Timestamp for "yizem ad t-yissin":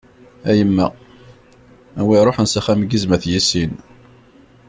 2.91-3.73